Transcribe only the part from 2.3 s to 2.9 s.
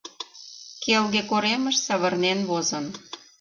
возын.